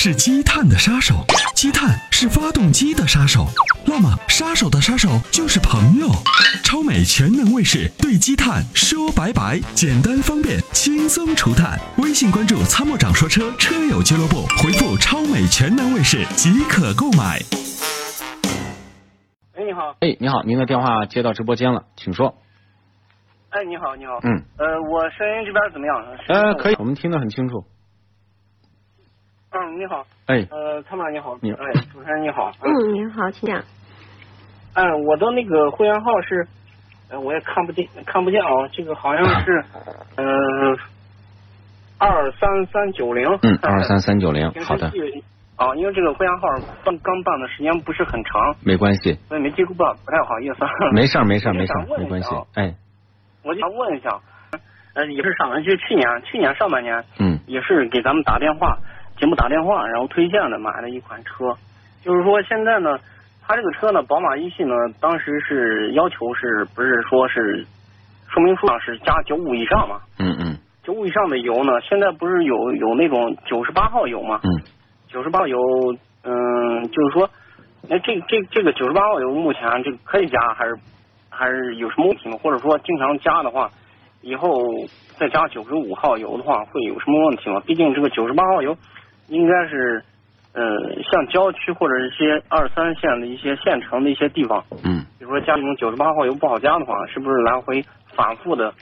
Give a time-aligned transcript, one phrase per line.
[0.00, 1.24] 是积碳的杀手，
[1.56, 3.48] 积碳是发动机的杀手。
[3.84, 6.06] 那么，杀手的杀手就是朋友。
[6.62, 11.76] 超美全能卫士对积碳说拜拜，简单方便，轻松除碳。
[11.96, 17.40] 微信关注“参谋长说车”车友俱乐部，回复“超美全能卫士”即可购买。
[19.56, 19.96] 哎，你好。
[19.98, 22.36] 哎，你好，您的电话接到直播间了，请说。
[23.50, 24.20] 哎，你好，你好。
[24.22, 24.44] 嗯。
[24.58, 25.96] 呃，我声音这边怎么样？
[26.28, 27.64] 呃，可以，我们听得很清楚。
[29.50, 30.04] 嗯，你好。
[30.26, 30.46] 哎。
[30.50, 31.36] 呃，参谋长你好。
[31.40, 31.52] 你。
[31.52, 31.58] 哎，
[31.92, 32.52] 主持人你好。
[32.62, 33.62] 嗯，您好，请讲。
[34.74, 36.46] 嗯，我的那个会员号是，
[37.10, 38.48] 呃，我也看不见，看不见啊。
[38.72, 39.64] 这个好像是，
[40.16, 40.24] 呃，
[41.98, 43.26] 二三三九零。
[43.42, 44.92] 嗯，二三三九零， 好的。
[45.56, 46.48] 啊，因为这个会员号
[46.84, 48.54] 办刚办的时间不是很长。
[48.62, 49.14] 没关系。
[49.28, 50.56] 所以没记住，吧不太好意思。
[50.92, 52.28] 没事儿，没事儿，没事儿，没关系。
[52.54, 52.74] 哎。
[53.42, 54.10] 我就想问一下，
[54.94, 58.76] 呃，也是上就去年，去年上半年，嗯，也是给咱们打电话，
[59.18, 61.54] 节目打电话，然后推荐的买了一款车，
[62.02, 62.98] 就是说现在呢，
[63.46, 67.66] 他这个车呢，宝马一系呢，当时是要求是不是说是
[68.28, 70.00] 说明书上是加九五以上嘛？
[70.18, 70.58] 嗯嗯。
[70.82, 74.40] 九五以上的油呢，现在不是有有那种九十八号油吗？
[74.44, 74.50] 嗯。
[75.08, 75.58] 九十八号油，
[76.22, 77.28] 嗯，就是说，
[77.88, 80.76] 那这这这个九十八号油目前这个可以加还是？
[81.30, 82.36] 还是有什么问题吗？
[82.42, 83.70] 或者说经常加的话，
[84.22, 84.50] 以后
[85.20, 87.62] 再加九十五号油的话，会有什么问题吗？
[87.64, 88.76] 毕竟这个九十八号油
[89.28, 90.02] 应该是
[90.52, 90.64] 呃，
[91.10, 97.84] 像郊区或者一些二三线的一些县城的一些地方，嗯，比如说加这种九十八号油不好加的话，是不是来回
[98.16, 98.72] 反复的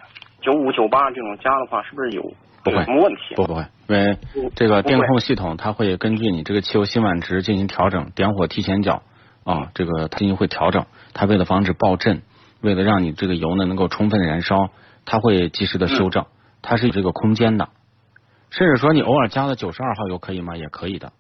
[0.41, 2.23] 九五九八这种加的话，是不是有
[2.65, 3.35] 不会什么问题？
[3.35, 4.19] 不不会，因为
[4.55, 9.03] 这个电控系统它会根据你这个汽油辛烷值进行调整，点火提前角
[9.45, 12.23] 啊，这个它进行会调整，它为了防止爆震。
[12.63, 14.71] 为了让你这个油呢能够充分燃烧，
[15.05, 16.25] 它会及时的修正，
[16.63, 17.69] 它是有这个空间的。
[18.51, 20.57] 甚至说你偶尔加了九十二号油可以吗？
[20.57, 21.13] 也可以的，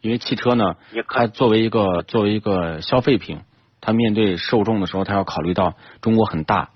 [0.00, 0.76] 因为汽车呢，
[1.08, 3.40] 它作为一个作为一个消费品，
[3.80, 6.70] 它面对受众的时候，它要考虑到中国很大，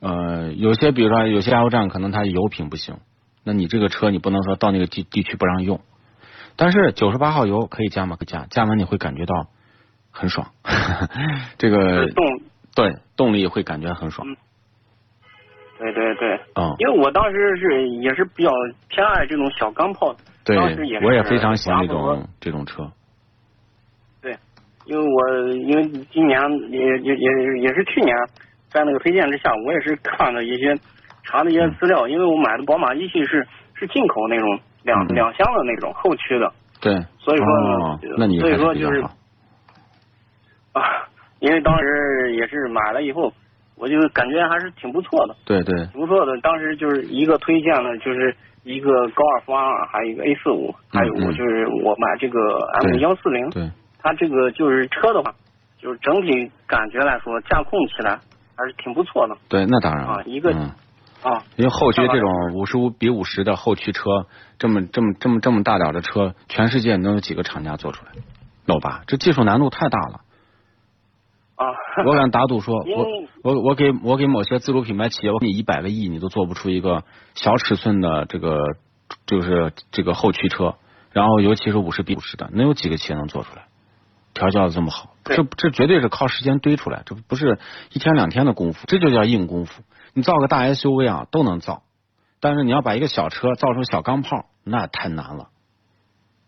[0.00, 2.96] 呃，有些比如说有些加油站可能它油品不行，
[3.44, 5.80] 那你这个车你不能说到那个地地区不让用。
[6.56, 8.16] 但是九十八号油可以加吗？
[8.16, 9.48] 可以加，加完你会感觉到
[10.10, 10.52] 很爽，
[11.58, 12.06] 这个。
[12.74, 14.26] 对，动力会感觉很爽。
[15.82, 18.52] 对对对，嗯，因为我当时是也是比较
[18.88, 20.56] 偏爱这种小钢炮，对，
[21.02, 22.88] 我也非常喜欢这种这种车。
[24.22, 24.36] 对，
[24.84, 25.82] 因为我因为
[26.12, 26.40] 今年
[26.70, 28.16] 也也也也是去年
[28.68, 30.72] 在那个推荐之下，我也是看了一些
[31.24, 33.44] 查了一些资料，因为我买的宝马一系是
[33.74, 36.52] 是进口那种两两厢的那种后驱的。
[36.80, 39.00] 对，所以说呢，那你所以说就是
[40.72, 41.08] 啊。
[41.40, 43.32] 因为当时也是买了以后，
[43.82, 45.34] 我就感觉还是挺不错的。
[45.44, 46.40] 对对，不错的。
[46.40, 52.38] 当时就是一个推荐了，就是一个高尔夫 R，还有一个 A 四五，还有就是我买这个
[52.84, 53.50] M 幺四零。
[53.50, 53.68] 对。
[54.04, 55.32] 它这个就是车的话，
[55.78, 58.18] 就是整体感觉来说，驾控起来
[58.56, 59.36] 还是挺不错的。
[59.48, 60.52] 对，那当然啊，一个
[61.22, 64.26] 啊，因为后驱这种五十五比五十的后驱车，
[64.58, 68.12] 这么这么这么这么大点的车，全世界能有几个厂家做出来？
[68.66, 69.02] 有吧？
[69.06, 70.20] 这技术难度太大了。
[71.54, 71.66] 啊
[72.04, 73.06] 我敢 打赌说，我
[73.42, 77.04] 我我给我给某些自主品牌企业，我给你一百个亿，你都做不出一个
[77.34, 78.56] 小尺寸的这个
[79.26, 80.76] 就是这个后驱车，
[81.10, 83.64] 然后尤其是五十比五十的，能有几个企业能做出来？
[84.32, 87.58] 调教的这么好，这这绝对是靠时间堆出来，这不是
[87.92, 89.82] 一天两天的功夫，这就叫硬功夫。
[90.14, 91.82] 你造个大 SUV 啊，都能造，
[92.40, 95.48] 但是你要把一个小车造成小钢炮，那太难了。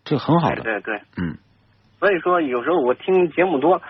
[0.05, 1.37] 这很好的，对对，嗯。
[1.99, 3.81] 所以说，有时候我听节目多。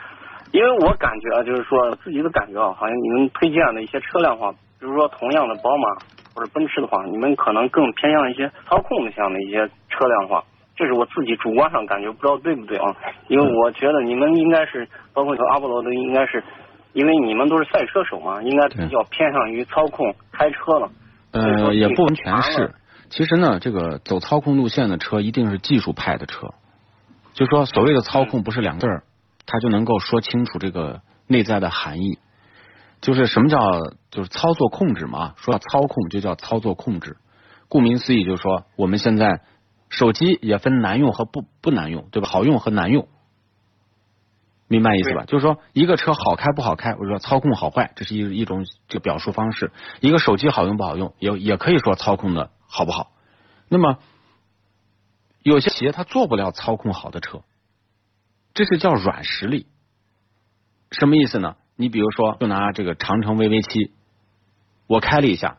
[0.51, 5.89] 因为我感觉啊，就是说自己的感觉啊，好像你们推荐的一些车辆的话，比如说同样的宝马
[6.33, 10.43] 或者奔驰的话，你们可能更偏向一些操控的这样的一些车辆的话，
[10.75, 12.95] 这是我自己主观上感觉，不知道对不对啊？
[13.27, 16.43] 因为我觉得你们应该是，包括和阿波罗都，应该是，
[16.93, 20.89] 因为你们都是赛车手嘛，应该比较偏向于操控开车了。
[21.31, 22.73] 呃，也不完全是。
[23.09, 26.53] 其实呢，这个走操控路线的车一定是技术派的车，
[27.33, 29.03] 就说所谓的操控不是两个字儿。
[29.45, 32.19] 他就能够说清楚这个内在的含义，
[33.01, 33.59] 就是什么叫
[34.09, 35.33] 就是操作控制嘛？
[35.37, 37.17] 说到操控就叫操作控制，
[37.67, 39.41] 顾名思义就是说我们现在
[39.89, 42.27] 手机也分难用和不不难用，对吧？
[42.27, 43.07] 好用和难用，
[44.67, 45.25] 明白意思吧？
[45.25, 49.71] 就是说一个车好开不好开，我说操控好坏，这是一一种这个表述方式。
[49.99, 53.11] 一个手机好用不好用，也也可以说操控的好不好。
[53.69, 53.99] 那么
[55.43, 57.41] 有些企业它做不了操控好的车。
[58.55, 59.67] 这是叫软实力，
[60.89, 61.57] 什么意思呢？
[61.75, 63.91] 你比如说，就拿这个长城 VV 七，
[64.87, 65.57] 我开了一下，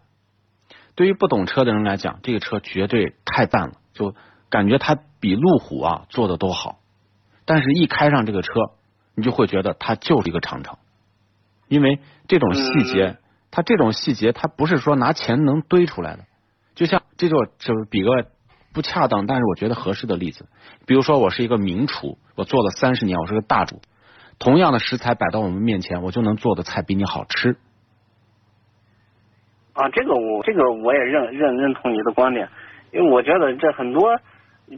[0.95, 4.15] 对于不懂车的人来讲，这个车绝对太赞了，就
[4.49, 6.79] 感觉它比路虎啊做的都好，
[7.45, 8.53] 但是一开上这个车，
[9.15, 10.79] 你就会觉得它就是一个长城，
[11.69, 13.19] 因为这种细节，
[13.51, 16.25] 它这种细节它不是说拿钱能堆出来的。
[16.75, 18.31] 就像这就就是比个
[18.77, 20.45] 不恰当，但是我觉得合适的例子，
[20.87, 23.81] 比如说我是一个名厨，我做了三十年，我是个大厨，
[24.39, 27.57] 同样的食材摆到我们面前，我就能做的菜比你好吃。
[29.73, 32.51] 啊，这个我这个我也认认认同你的观点，
[32.93, 34.21] 因为我觉得这很多，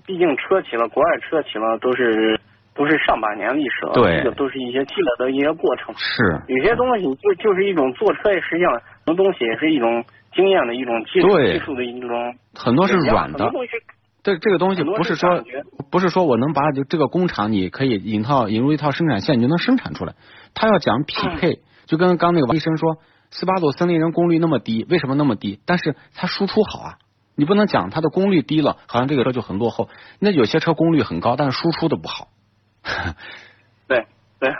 [0.06, 2.38] 毕竟车企了，国外车企了，都是
[2.76, 5.92] 都是上百年历史了，对，这个都是一些积累的一些过程。
[5.98, 10.04] 是，有些东西就就是一种做车，实际上很多东西也是一种。
[10.38, 12.08] 经验的一种技术，技术的一种
[12.54, 13.50] 很多是软的。
[14.22, 15.42] 这这个东西不是说
[15.90, 20.14] 不是说我能把就这个工厂你可以引套引入一套生产线你就能生产出来。
[20.54, 22.98] 他要讲匹配，就跟刚那个医生说，
[23.30, 25.58] 斯巴鲁森林人功率那么低，为什么那么低？
[25.66, 26.98] 但是它输出好啊，
[27.34, 29.88] 你不能讲它的功率低了，好像这个车就很落后。
[30.20, 32.28] 那有些车功率很高，但是输出的不好。
[33.88, 34.06] 对
[34.38, 34.52] 对，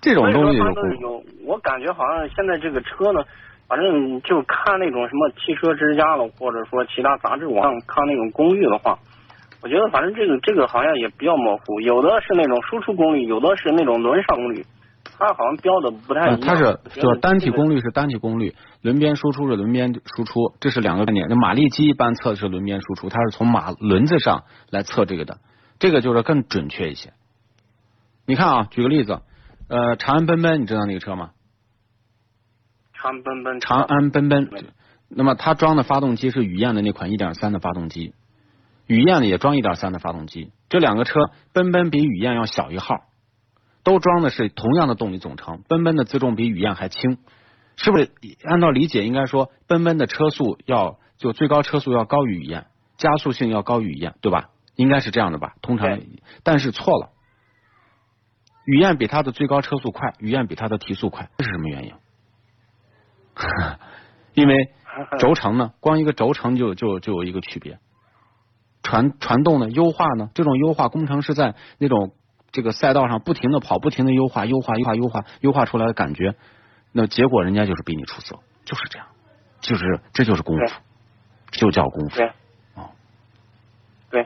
[0.00, 3.24] 这种东西有，我感觉好像现在这个车呢。
[3.66, 8.98] 反正就看那种什么汽车之家了，或者说其他杂志网上看那种功率的话，
[9.62, 14.64] 我觉得反正这个这个好像也比较模糊，有的是那种输出功率，有的是那种轮上功率，
[15.18, 16.40] 它好像标的不太一样。
[16.40, 21.26] 它是就是单体功率是单体功率，轮边输出是轮边输出，这是两个概念。
[21.28, 25.38] 那马力机一般测的是轮边输出，它是从马轮子上来测这个的，
[25.78, 27.12] 这个就是更准确一些。
[28.26, 29.20] 你看啊，举个例子，
[29.68, 31.30] 呃，长安奔奔，你知道那个车吗？
[33.04, 34.48] 长安奔奔，长安奔奔，
[35.10, 38.14] 那么它装的发动机是雨燕的那款一点三的发动机，
[38.86, 41.20] 雨燕呢也装一点三的发动机，这两个车
[41.52, 43.02] 奔奔比雨燕要小一号，
[43.82, 47.18] 都装的是同样的动力总成，奔奔的自重比雨燕还轻，
[47.76, 48.10] 是不是？
[48.42, 54.48] 按照理解应该说奔奔的车速要就最高车速要高于雨燕，加速性要高于雨燕，对吧？
[54.76, 55.56] 应该是这样的吧？
[55.60, 56.00] 通常，
[56.42, 57.10] 但是错了，
[58.64, 61.92] 雨燕比它的最高车速快，雨燕比它的提速快，这是什么原因？
[64.34, 64.70] 因为
[65.18, 67.78] 轴承呢，光一个轴承就就就有一个区别，
[68.82, 72.12] 传传动呢，优化呢，这种优化工程是在那种
[72.52, 76.36] 这个赛道上不停的跑，不停的优化，优化，优化，优化，优化出来的感觉，
[76.92, 79.08] 那结果人家就是比你出色，就是这样，
[79.60, 80.80] 就是这就是功夫，
[81.50, 82.16] 就叫功夫。
[82.16, 82.26] 对，
[82.76, 82.90] 哦，
[84.10, 84.22] 对，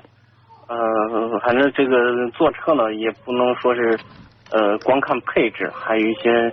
[0.69, 3.99] 呃，反正这个坐车呢，也不能说是
[4.51, 6.53] 呃光看配置，还有一些。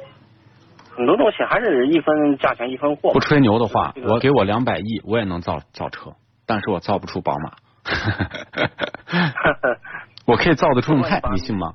[0.95, 3.12] 很多东西还是一分价钱一分货。
[3.12, 6.13] 不吹牛的话，我给我两百亿，我也能造造车，
[6.45, 7.51] 但是我造不出宝马。
[10.25, 11.74] 我可以造的出众泰，你信吗？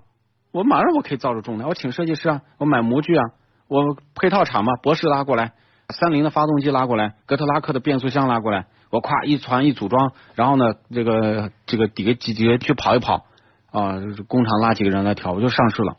[0.52, 3.24] 我马上我可以造出众泰，我请设计师啊，我买模具啊，
[3.68, 5.52] 我配套厂嘛，博士拉过来，
[5.90, 13.26] 三菱的发动机拉过来，格特拉克的变速箱拉过来，我咵一传一组装，然后呢，这个这个几个几几个去跑一跑
[13.70, 15.96] 啊，工厂拉几个人来调，我就上市了。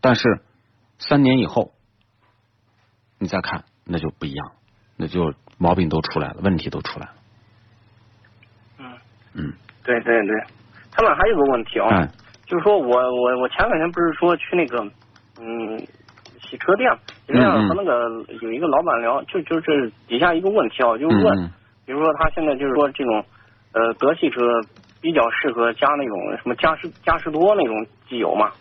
[0.00, 0.40] 但是
[0.98, 1.72] 三年以后。
[3.18, 4.52] 你再看，那就不一样，
[4.96, 7.12] 那就毛病都出来了，问题都出来了。
[8.78, 8.84] 嗯
[9.34, 9.52] 嗯，
[9.84, 10.36] 对对对，
[10.92, 12.08] 他们还有个问题啊，
[12.46, 14.82] 就是说我我我前两天不是说去那个
[15.40, 15.78] 嗯
[16.42, 16.90] 洗车店，
[17.26, 18.08] 人家和那个
[18.42, 21.50] 有一个老板聊，就就这底下一个问题啊，就问，
[21.84, 23.24] 比如说他现在就是说这种
[23.72, 24.40] 呃德系车
[25.00, 28.52] 比较适合加那种什么嘉实嘉实多那种机油嘛？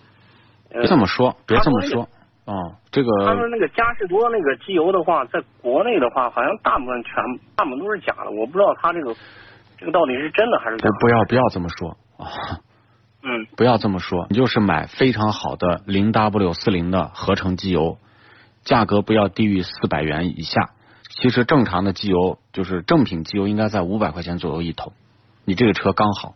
[0.69, 2.04] 别这么说，别这么说。
[2.45, 7.13] 哦，这个他说那个嘉实多那个机油的话，在国内的话，好像大部分全
[7.55, 9.15] 大部分都是假的，我不知道他这个
[9.77, 10.87] 这个到底是真的还是假。
[10.87, 12.61] 不不要不要这么说啊！
[13.23, 17.97] 嗯，不要这么说，你就是买非常好的零 W 四零的合成机油，
[18.63, 20.69] 价格不要低于四百元以下。
[21.09, 24.93] 其实正常的机油就是正品机油，应该在五百块钱左右一桶。
[25.45, 26.35] 你这个车刚好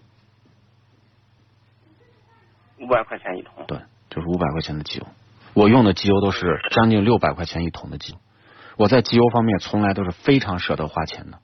[2.80, 3.78] 五百块钱一桶，对，
[4.10, 5.06] 就是五百块钱的机油。
[5.54, 8.20] 我用的机油都是将近六百块钱一桶的机油，
[8.78, 11.40] 我在机油方面从来都是非常舍得花钱的，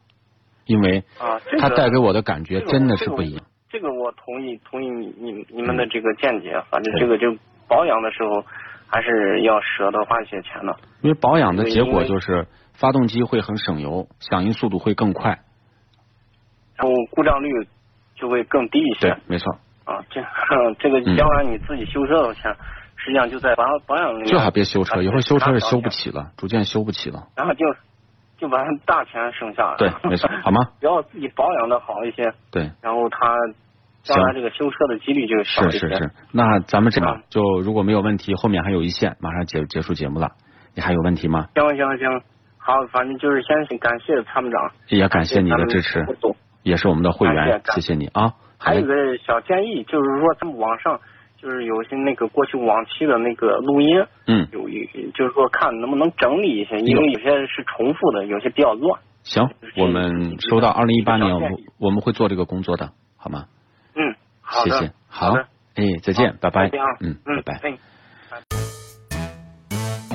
[0.66, 3.44] 因为啊，它带给我的感觉真的是不一样。
[3.70, 7.36] 这个我同意同意你你你们的这个见解，反正这个就
[7.68, 8.46] 保养的时候
[8.88, 10.78] 还是要舍得花一些钱的。
[11.02, 15.40] 因为保养的结果就是发动机会很省油，响应速度会更快，
[16.78, 17.50] 然后故障率
[18.16, 19.10] 就会更低一些。
[19.10, 19.60] 对，没错。
[19.84, 20.22] 啊，这
[20.80, 22.56] 这个将来你自己修车的钱。
[23.06, 27.28] 实际上就在保保养里面，最好别修车，以后修车是修不起了，逐渐修不起了。
[27.36, 27.64] 然后就
[28.40, 29.76] 就把大钱省下了。
[29.78, 30.70] 对，没错，好吗？
[30.82, 33.36] 只要自己保养的好一些，对，然后他
[34.02, 35.78] 将来这个修车的几率就小一些。
[35.78, 40.32] 是是是，那咱们这样，就如果没有问题，后面还有一线，马上结结束节目了，
[40.74, 41.50] 你还有问题吗？
[41.54, 42.22] 行行行，
[42.58, 46.04] 好，反正就是先感谢参谋长，也感谢你的支持，
[46.64, 48.34] 也是我们的会员，谢谢你啊。
[48.58, 51.00] 还有个小建议，就是说咱们网上
[51.38, 57.20] 就是有些那个过去往期的那个录音，嗯，有一就是说看能不能整理一些，因为有。
[57.26, 59.02] 些是重复的，有些比较乱。
[59.24, 63.46] 行，我们收到二零一八年，我们我们会做这个工作的，好吗？
[63.96, 65.34] 嗯，好的，谢谢，好。
[65.34, 66.70] 的，哎，再见，拜拜。
[67.00, 68.75] 嗯，嗯，拜拜。